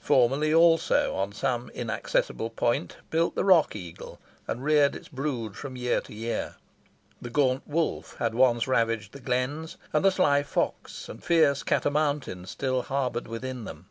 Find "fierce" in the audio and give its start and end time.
11.22-11.62